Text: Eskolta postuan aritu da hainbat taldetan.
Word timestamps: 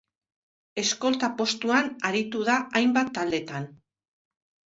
Eskolta 0.83 1.27
postuan 1.41 1.91
aritu 2.11 2.41
da 2.49 2.57
hainbat 2.79 3.11
taldetan. 3.19 3.67